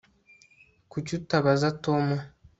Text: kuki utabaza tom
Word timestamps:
kuki 0.91 1.11
utabaza 1.19 1.67
tom 1.83 2.05